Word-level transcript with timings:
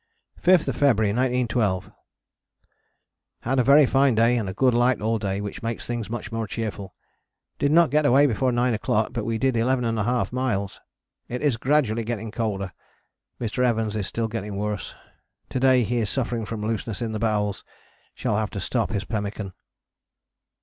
5th 0.41 0.63
February 0.73 1.11
1912. 1.13 1.91
Had 3.41 3.59
a 3.59 3.63
very 3.63 3.85
fine 3.85 4.15
day 4.15 4.35
and 4.35 4.49
a 4.49 4.53
good 4.55 4.73
light 4.73 4.99
all 4.99 5.19
day, 5.19 5.39
which 5.41 5.61
makes 5.61 5.85
things 5.85 6.09
much 6.09 6.31
more 6.31 6.47
cheerful. 6.47 6.95
Did 7.59 7.71
not 7.71 7.91
get 7.91 8.03
away 8.07 8.25
before 8.25 8.51
9 8.51 8.73
o'clock 8.73 9.13
but 9.13 9.25
we 9.25 9.37
did 9.37 9.53
11½ 9.53 10.31
miles, 10.31 10.81
it 11.27 11.43
is 11.43 11.55
gradually 11.55 12.03
getting 12.03 12.31
colder. 12.31 12.73
Mr. 13.39 13.63
Evans 13.63 13.95
is 13.95 14.07
still 14.07 14.27
getting 14.27 14.57
worse, 14.57 14.95
to 15.49 15.59
day 15.59 15.83
he 15.83 15.99
is 15.99 16.09
suffering 16.09 16.47
from 16.47 16.65
looseness 16.65 17.03
in 17.03 17.11
the 17.11 17.19
bowels: 17.19 17.63
shall 18.15 18.37
have 18.37 18.49
to 18.49 18.59
stop 18.59 18.89
his 18.89 19.05
pemmican. 19.05 19.53